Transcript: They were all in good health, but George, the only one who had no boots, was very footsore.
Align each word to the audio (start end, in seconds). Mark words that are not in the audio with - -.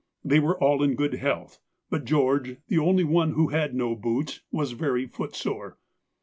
They 0.25 0.39
were 0.39 0.57
all 0.59 0.81
in 0.81 0.95
good 0.95 1.13
health, 1.13 1.59
but 1.91 2.05
George, 2.05 2.57
the 2.69 2.79
only 2.79 3.03
one 3.03 3.33
who 3.33 3.49
had 3.49 3.75
no 3.75 3.93
boots, 3.95 4.41
was 4.51 4.71
very 4.71 5.05
footsore. 5.05 5.77